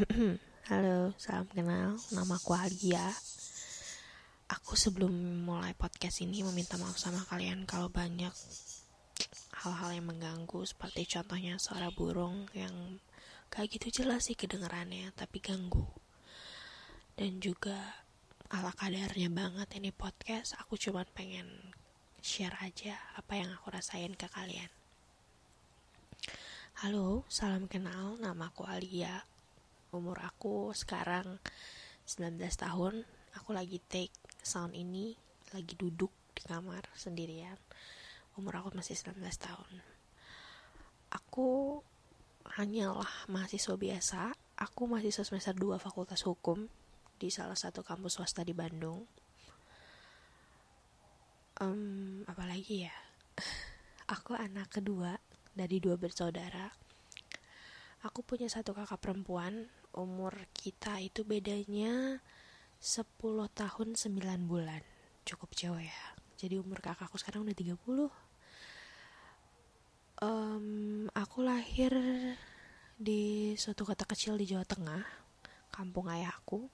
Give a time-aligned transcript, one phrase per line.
[0.72, 2.00] Halo, salam kenal.
[2.08, 3.04] Nama aku Alia.
[4.48, 5.12] Aku sebelum
[5.44, 8.32] mulai podcast ini meminta maaf sama kalian kalau banyak
[9.60, 12.96] hal-hal yang mengganggu seperti contohnya suara burung yang
[13.52, 15.84] gak gitu jelas sih kedengarannya tapi ganggu.
[17.12, 17.76] Dan juga
[18.48, 21.76] ala kadarnya banget ini podcast aku cuma pengen
[22.24, 24.72] share aja apa yang aku rasain ke kalian.
[26.80, 29.29] Halo, salam kenal, nama aku Alia.
[29.90, 31.42] Umur aku sekarang
[32.06, 33.02] 19 tahun.
[33.38, 35.18] Aku lagi take sound ini,
[35.50, 37.58] lagi duduk di kamar sendirian.
[38.38, 39.74] Umur aku masih 19 tahun.
[41.10, 41.82] Aku
[42.54, 44.30] hanyalah mahasiswa biasa.
[44.58, 46.70] Aku mahasiswa semester 2 Fakultas Hukum
[47.18, 49.04] di salah satu kampus swasta di Bandung.
[51.60, 52.94] Um, apalagi ya?
[54.16, 55.20] Aku anak kedua
[55.52, 56.89] dari dua bersaudara.
[58.00, 62.16] Aku punya satu kakak perempuan, umur kita itu bedanya
[62.80, 63.04] 10
[63.52, 64.80] tahun 9 bulan.
[65.28, 66.00] Cukup jauh ya.
[66.40, 68.08] Jadi umur kakakku sekarang udah 30.
[70.24, 71.92] Um, aku lahir
[72.96, 75.04] di suatu kota kecil di Jawa Tengah,
[75.68, 76.72] kampung ayahku.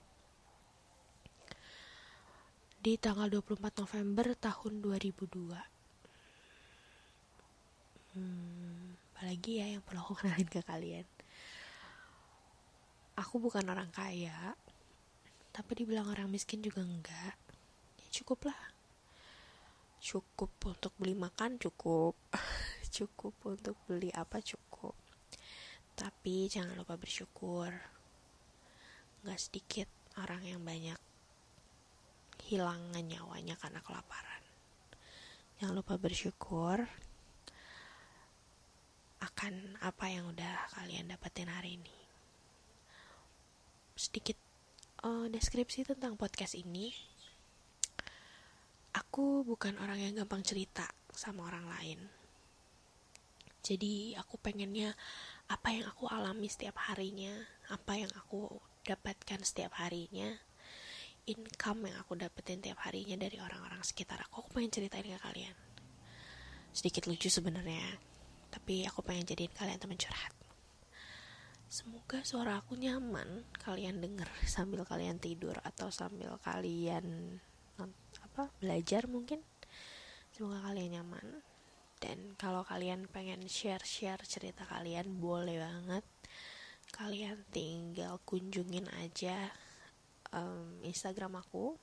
[2.78, 5.74] Di tanggal 24 November tahun 2002
[8.16, 11.06] hmm, apalagi ya yang perlu aku kenalin ke kalian
[13.16, 14.54] aku bukan orang kaya
[15.56, 17.32] tapi dibilang orang miskin juga enggak.
[17.96, 18.60] Ya cukup lah.
[20.04, 22.12] Cukup untuk beli makan cukup.
[22.96, 24.96] Cukup untuk beli apa cukup.
[25.96, 27.68] Tapi jangan lupa bersyukur.
[29.24, 30.96] Nggak sedikit orang yang banyak
[32.48, 34.42] hilangan nyawanya karena kelaparan.
[35.60, 36.84] Jangan lupa bersyukur
[39.20, 42.05] akan apa yang udah kalian dapetin hari ini.
[43.96, 44.36] Sedikit
[45.08, 46.92] uh, deskripsi tentang podcast ini.
[48.92, 50.84] Aku bukan orang yang gampang cerita
[51.16, 52.00] sama orang lain.
[53.64, 54.92] Jadi aku pengennya
[55.48, 57.32] apa yang aku alami setiap harinya,
[57.72, 58.52] apa yang aku
[58.84, 60.28] dapatkan setiap harinya,
[61.24, 65.56] income yang aku dapetin setiap harinya dari orang-orang sekitar aku, aku pengen ceritain ke kalian.
[66.76, 67.96] Sedikit lucu sebenarnya,
[68.52, 70.35] tapi aku pengen jadiin kalian teman curhat.
[71.66, 77.38] Semoga suara aku nyaman kalian denger sambil kalian tidur atau sambil kalian
[78.22, 79.42] apa belajar mungkin.
[80.30, 81.42] Semoga kalian nyaman.
[81.96, 86.04] Dan kalau kalian pengen share-share cerita kalian boleh banget.
[86.94, 89.50] Kalian tinggal kunjungin aja
[90.30, 91.74] um, Instagram aku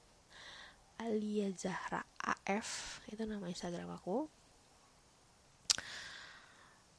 [1.01, 4.29] Alia Zahra AF itu nama Instagram aku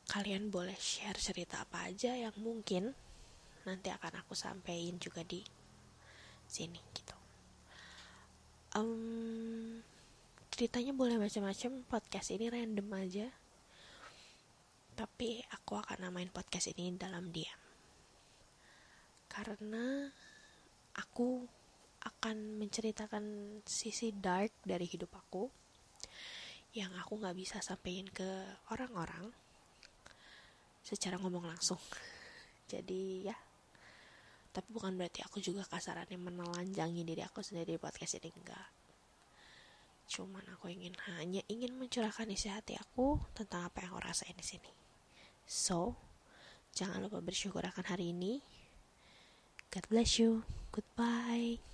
[0.05, 2.93] kalian boleh share cerita apa aja yang mungkin
[3.65, 5.41] nanti akan aku sampaikan juga di
[6.45, 7.17] sini gitu.
[8.77, 9.81] Um,
[10.53, 11.87] ceritanya boleh macam-macam.
[11.89, 13.27] Podcast ini random aja.
[14.95, 17.59] Tapi aku akan namain podcast ini dalam diam.
[19.27, 20.07] Karena
[20.95, 21.43] aku
[22.05, 23.25] akan menceritakan
[23.65, 25.49] sisi dark dari hidup aku
[26.75, 28.29] yang aku nggak bisa sampaikan ke
[28.75, 29.31] orang-orang
[30.85, 31.81] secara ngomong langsung.
[32.69, 33.37] Jadi ya.
[34.55, 38.69] Tapi bukan berarti aku juga kasarannya menelanjangi diri aku sendiri di podcast ini enggak.
[40.07, 44.47] Cuman aku ingin hanya ingin mencurahkan isi hati aku tentang apa yang aku rasain di
[44.47, 44.71] sini.
[45.43, 45.99] So
[46.71, 48.39] jangan lupa bersyukur akan hari ini.
[49.75, 50.47] God bless you.
[50.71, 51.74] Goodbye